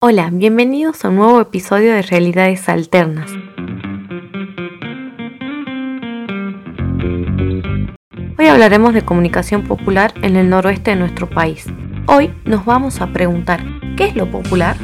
Hola, 0.00 0.30
bienvenidos 0.32 1.04
a 1.04 1.08
un 1.08 1.16
nuevo 1.16 1.40
episodio 1.40 1.92
de 1.92 2.02
Realidades 2.02 2.68
Alternas. 2.68 3.32
Hoy 8.38 8.46
hablaremos 8.46 8.94
de 8.94 9.04
comunicación 9.04 9.64
popular 9.64 10.14
en 10.22 10.36
el 10.36 10.48
noroeste 10.48 10.92
de 10.92 10.98
nuestro 10.98 11.28
país. 11.28 11.66
Hoy 12.06 12.32
nos 12.44 12.64
vamos 12.64 13.00
a 13.00 13.12
preguntar, 13.12 13.60
¿qué 13.96 14.04
es 14.04 14.14
lo 14.14 14.30
popular? 14.30 14.76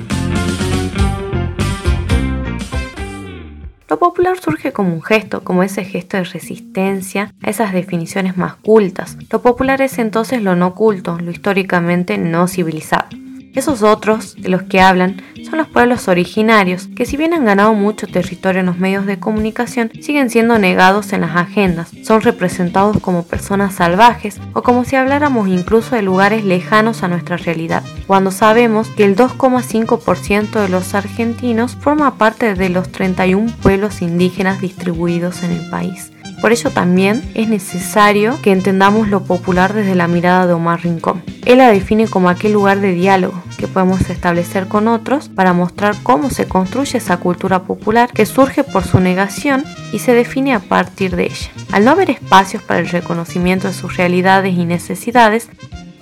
Lo 3.89 4.01
popular 4.01 4.37
surge 4.41 4.73
como 4.73 4.93
un 4.93 5.03
gesto, 5.03 5.45
como 5.45 5.63
ese 5.63 5.85
gesto 5.85 6.17
de 6.17 6.25
resistencia 6.25 7.33
a 7.41 7.51
esas 7.51 7.73
definiciones 7.73 8.37
más 8.37 8.57
cultas. 8.57 9.17
Lo 9.31 9.41
popular 9.43 9.81
es 9.81 10.01
entonces 10.01 10.43
lo 10.43 10.57
no 10.57 10.75
culto, 10.75 11.21
lo 11.21 11.31
históricamente 11.31 12.19
no 12.19 12.49
civilizado. 12.49 13.07
Esos 13.55 13.83
otros 13.83 14.35
de 14.37 14.49
los 14.49 14.65
que 14.65 14.81
hablan 14.81 15.23
son 15.45 15.59
los 15.59 15.69
pueblos 15.69 16.09
originarios, 16.09 16.89
que 16.97 17.07
si 17.07 17.17
bien 17.17 17.35
han 17.35 17.45
ganado 17.45 17.75
mucho 17.75 18.07
territorio 18.07 18.61
en 18.61 18.67
los 18.67 18.79
medios 18.79 19.07
de 19.07 19.21
comunicación, 19.21 19.93
siguen 20.01 20.29
siendo 20.31 20.59
negados 20.59 21.13
en 21.13 21.21
las 21.21 21.37
agendas. 21.37 21.91
Son 22.03 22.21
representados 22.21 22.99
como 23.01 23.25
personas 23.25 23.75
salvajes 23.75 24.41
o 24.55 24.63
como 24.63 24.85
si 24.85 24.97
habláramos 24.97 25.49
incluso 25.49 25.95
de 25.95 26.03
lugares 26.03 26.45
lejanos 26.45 27.03
a 27.03 27.09
nuestra 27.09 27.37
realidad, 27.37 27.85
cuando 28.07 28.31
sabemos 28.31 28.89
que 28.89 29.05
el 29.05 29.15
2,5% 29.15 30.61
de 30.61 30.69
los 30.69 30.95
argentinos 30.95 31.77
forma 31.77 32.19
parte 32.19 32.55
de 32.55 32.69
los 32.71 32.91
31 32.91 33.53
pueblos 33.63 34.03
indígenas 34.03 34.61
distribuidos 34.61 35.43
en 35.43 35.53
el 35.53 35.71
país. 35.71 36.14
Por 36.45 36.53
ello 36.53 36.69
también 36.69 37.23
es 37.33 37.49
necesario 37.49 38.39
que 38.43 38.53
entendamos 38.53 39.09
lo 39.09 39.25
popular 39.25 39.73
desde 39.73 39.95
la 39.95 40.09
mirada 40.09 40.47
de 40.47 40.53
Omar 40.53 40.83
Rincón. 40.83 41.23
Él 41.47 41.57
la 41.57 41.71
define 41.73 42.07
como 42.07 42.29
aquel 42.29 42.53
lugar 42.53 42.81
de 42.81 42.93
diálogo 42.93 43.43
que 43.57 43.67
podemos 43.67 44.11
establecer 44.11 44.69
con 44.69 44.87
otros 44.87 45.31
para 45.31 45.55
mostrar 45.55 45.97
cómo 46.03 46.29
se 46.29 46.47
construye 46.47 46.99
esa 46.99 47.17
cultura 47.17 47.63
popular 47.63 48.11
que 48.13 48.27
surge 48.27 48.63
por 48.63 48.85
su 48.85 49.01
negación 49.01 49.65
y 49.91 50.01
se 50.01 50.13
define 50.13 50.53
a 50.53 50.61
partir 50.61 51.17
de 51.17 51.25
ella. 51.25 51.49
Al 51.73 51.87
no 51.87 51.93
haber 51.93 52.11
espacios 52.11 52.63
para 52.63 52.81
el 52.81 52.91
reconocimiento 52.91 53.69
de 53.69 53.73
sus 53.73 53.97
realidades 53.97 54.55
y 54.55 54.67
necesidades, 54.67 55.49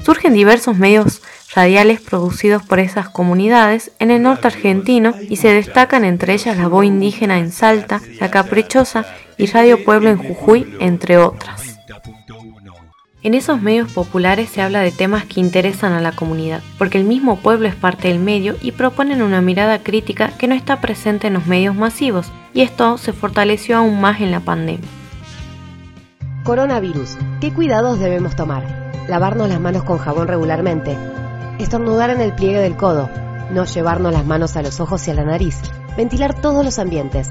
surgen 0.05 0.35
diversos 0.35 0.77
medios 0.77 1.23
radiales 1.55 2.01
producidos 2.01 2.65
por 2.65 2.81
esas 2.81 3.09
comunidades 3.09 3.93
en 4.01 4.11
el 4.11 4.23
norte 4.23 4.49
argentino 4.49 5.15
y 5.29 5.37
se 5.37 5.53
destacan 5.53 6.05
entre 6.05 6.33
ellas 6.33 6.57
la 6.57 6.67
voz 6.67 6.85
indígena 6.85 7.39
en 7.39 7.53
Salta, 7.53 8.01
la 8.19 8.31
caprichosa 8.31 9.07
y 9.43 9.47
Radio 9.47 9.83
Pueblo 9.83 10.09
en 10.09 10.19
Jujuy, 10.19 10.77
entre 10.79 11.19
otras. 11.19 11.81
En 13.25 13.35
esos 13.35 13.61
medios 13.61 13.93
populares 13.93 14.49
se 14.49 14.63
habla 14.63 14.83
de 14.83 14.93
temas 14.93 15.25
que 15.25 15.41
interesan 15.41 15.93
a 15.93 16.01
la 16.01 16.13
comunidad, 16.13 16.61
porque 16.79 16.99
el 16.99 17.03
mismo 17.03 17.41
pueblo 17.41 17.67
es 17.67 17.75
parte 17.75 18.07
del 18.07 18.21
medio 18.21 18.55
y 18.63 18.71
proponen 18.71 19.21
una 19.21 19.41
mirada 19.41 19.81
crítica 19.81 20.29
que 20.39 20.47
no 20.47 20.55
está 20.55 20.81
presente 20.81 21.27
en 21.27 21.35
los 21.35 21.47
medios 21.47 21.75
masivos, 21.75 22.31
y 22.55 22.61
esto 22.61 22.99
se 22.99 23.13
fortaleció 23.13 23.79
aún 23.79 24.01
más 24.01 24.21
en 24.21 24.31
la 24.31 24.39
pandemia. 24.39 24.89
Coronavirus. 26.45 27.17
¿Qué 27.41 27.53
cuidados 27.53 27.99
debemos 27.99 28.37
tomar? 28.37 28.93
Lavarnos 29.09 29.49
las 29.49 29.59
manos 29.59 29.83
con 29.83 29.99
jabón 29.99 30.29
regularmente. 30.29 30.97
Estornudar 31.59 32.11
en 32.11 32.21
el 32.21 32.33
pliegue 32.33 32.61
del 32.61 32.77
codo. 32.77 33.11
No 33.53 33.67
llevarnos 33.67 34.15
las 34.15 34.25
manos 34.25 34.57
a 34.57 34.63
los 34.63 34.81
ojos 34.81 35.07
y 35.07 35.11
a 35.11 35.15
la 35.15 35.25
nariz. 35.25 35.61
Ventilar 35.95 36.41
todos 36.41 36.65
los 36.65 36.79
ambientes. 36.79 37.29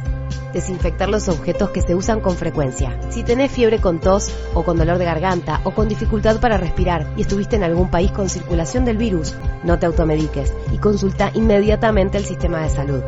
Desinfectar 0.53 1.09
los 1.09 1.27
objetos 1.29 1.71
que 1.71 1.81
se 1.81 1.95
usan 1.95 2.21
con 2.21 2.35
frecuencia. 2.35 2.95
Si 3.09 3.23
tenés 3.23 3.51
fiebre 3.51 3.79
con 3.79 3.99
tos 3.99 4.31
o 4.53 4.63
con 4.63 4.77
dolor 4.77 4.99
de 4.99 5.05
garganta 5.05 5.61
o 5.63 5.71
con 5.71 5.87
dificultad 5.87 6.39
para 6.39 6.57
respirar 6.57 7.11
y 7.17 7.21
estuviste 7.21 7.55
en 7.55 7.63
algún 7.63 7.89
país 7.89 8.11
con 8.11 8.29
circulación 8.29 8.85
del 8.85 8.97
virus, 8.97 9.33
no 9.63 9.79
te 9.79 9.87
automediques 9.87 10.53
y 10.71 10.77
consulta 10.77 11.31
inmediatamente 11.33 12.19
el 12.19 12.25
sistema 12.25 12.61
de 12.61 12.69
salud. 12.69 13.01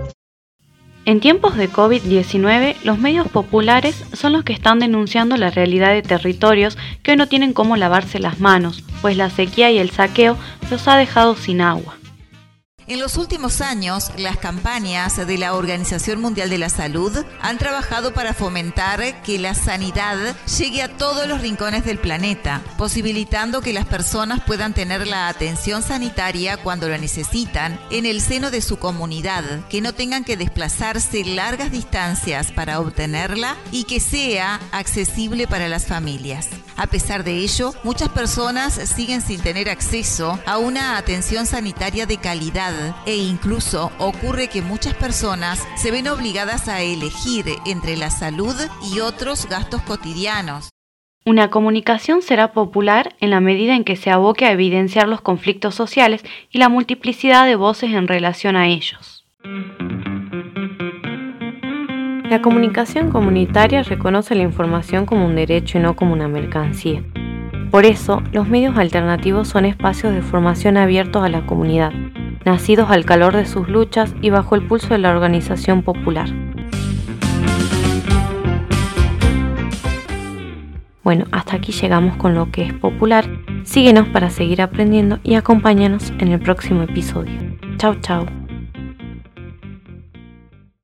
En 1.05 1.19
tiempos 1.19 1.55
de 1.55 1.69
COVID-19, 1.69 2.77
los 2.83 2.97
medios 2.97 3.27
populares 3.27 4.03
son 4.13 4.33
los 4.33 4.43
que 4.43 4.53
están 4.53 4.79
denunciando 4.79 5.37
la 5.37 5.51
realidad 5.51 5.89
de 5.93 6.01
territorios 6.01 6.79
que 7.03 7.11
hoy 7.11 7.17
no 7.17 7.27
tienen 7.27 7.53
cómo 7.53 7.77
lavarse 7.77 8.17
las 8.17 8.39
manos, 8.39 8.83
pues 9.03 9.17
la 9.17 9.29
sequía 9.29 9.69
y 9.69 9.77
el 9.77 9.91
saqueo 9.91 10.35
los 10.71 10.87
ha 10.87 10.97
dejado 10.97 11.35
sin 11.35 11.61
agua. 11.61 11.97
En 12.85 12.99
los 12.99 13.17
últimos 13.17 13.61
años, 13.61 14.11
las 14.17 14.37
campañas 14.37 15.15
de 15.15 15.37
la 15.37 15.53
Organización 15.53 16.19
Mundial 16.19 16.49
de 16.49 16.57
la 16.57 16.67
Salud 16.67 17.25
han 17.41 17.57
trabajado 17.57 18.13
para 18.13 18.33
fomentar 18.33 19.21
que 19.23 19.39
la 19.39 19.55
sanidad 19.55 20.17
llegue 20.57 20.81
a 20.81 20.89
todos 20.97 21.25
los 21.25 21.41
rincones 21.41 21.85
del 21.85 21.97
planeta, 21.97 22.61
posibilitando 22.77 23.61
que 23.61 23.71
las 23.71 23.85
personas 23.85 24.41
puedan 24.45 24.73
tener 24.73 25.07
la 25.07 25.29
atención 25.29 25.81
sanitaria 25.81 26.57
cuando 26.57 26.89
lo 26.89 26.97
necesitan 26.97 27.79
en 27.89 28.05
el 28.05 28.19
seno 28.19 28.51
de 28.51 28.61
su 28.61 28.77
comunidad, 28.77 29.65
que 29.69 29.79
no 29.79 29.93
tengan 29.93 30.25
que 30.25 30.35
desplazarse 30.35 31.23
largas 31.23 31.71
distancias 31.71 32.51
para 32.51 32.81
obtenerla 32.81 33.55
y 33.71 33.85
que 33.85 34.01
sea 34.01 34.59
accesible 34.73 35.47
para 35.47 35.69
las 35.69 35.85
familias. 35.85 36.49
A 36.75 36.87
pesar 36.87 37.23
de 37.23 37.37
ello, 37.37 37.73
muchas 37.83 38.09
personas 38.09 38.73
siguen 38.73 39.21
sin 39.21 39.41
tener 39.41 39.69
acceso 39.69 40.39
a 40.45 40.57
una 40.57 40.97
atención 40.97 41.45
sanitaria 41.45 42.05
de 42.05 42.17
calidad 42.17 42.73
e 43.05 43.15
incluso 43.15 43.91
ocurre 43.99 44.47
que 44.47 44.61
muchas 44.61 44.95
personas 44.95 45.65
se 45.75 45.91
ven 45.91 46.07
obligadas 46.07 46.67
a 46.67 46.81
elegir 46.81 47.45
entre 47.65 47.95
la 47.95 48.09
salud 48.09 48.55
y 48.91 48.99
otros 49.01 49.47
gastos 49.47 49.81
cotidianos. 49.83 50.69
Una 51.25 51.49
comunicación 51.49 52.21
será 52.21 52.51
popular 52.51 53.15
en 53.21 53.29
la 53.29 53.39
medida 53.39 53.75
en 53.75 53.85
que 53.85 53.95
se 53.95 54.09
aboque 54.09 54.45
a 54.45 54.51
evidenciar 54.51 55.07
los 55.07 55.21
conflictos 55.21 55.73
sociales 55.75 56.23
y 56.49 56.57
la 56.57 56.69
multiplicidad 56.69 57.45
de 57.45 57.55
voces 57.55 57.91
en 57.91 58.07
relación 58.07 58.55
a 58.55 58.67
ellos. 58.67 59.22
La 62.33 62.41
comunicación 62.41 63.11
comunitaria 63.11 63.83
reconoce 63.83 64.33
la 64.33 64.41
información 64.41 65.05
como 65.05 65.27
un 65.27 65.35
derecho 65.35 65.77
y 65.77 65.81
no 65.81 65.95
como 65.95 66.13
una 66.13 66.27
mercancía. 66.27 67.03
Por 67.69 67.85
eso, 67.85 68.23
los 68.31 68.49
medios 68.49 68.75
alternativos 68.75 69.47
son 69.47 69.65
espacios 69.65 70.15
de 70.15 70.23
formación 70.23 70.75
abiertos 70.77 71.23
a 71.23 71.29
la 71.29 71.45
comunidad, 71.45 71.91
nacidos 72.43 72.89
al 72.89 73.05
calor 73.05 73.35
de 73.35 73.45
sus 73.45 73.69
luchas 73.69 74.15
y 74.19 74.31
bajo 74.31 74.55
el 74.55 74.65
pulso 74.65 74.87
de 74.87 74.97
la 74.97 75.11
organización 75.11 75.83
popular. 75.83 76.27
Bueno, 81.03 81.25
hasta 81.31 81.57
aquí 81.57 81.71
llegamos 81.71 82.17
con 82.17 82.33
lo 82.33 82.49
que 82.49 82.63
es 82.63 82.73
popular. 82.73 83.29
Síguenos 83.63 84.07
para 84.07 84.31
seguir 84.31 84.63
aprendiendo 84.63 85.19
y 85.21 85.35
acompáñanos 85.35 86.11
en 86.17 86.29
el 86.29 86.39
próximo 86.39 86.81
episodio. 86.81 87.39
Chao, 87.77 87.93
chao. 88.01 88.25